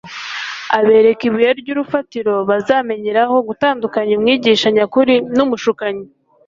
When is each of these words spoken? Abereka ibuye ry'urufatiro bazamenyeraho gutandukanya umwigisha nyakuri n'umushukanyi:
Abereka 0.79 1.21
ibuye 1.29 1.49
ry'urufatiro 1.59 2.33
bazamenyeraho 2.49 3.35
gutandukanya 3.47 4.11
umwigisha 4.17 4.67
nyakuri 4.75 5.13
n'umushukanyi: 5.35 6.05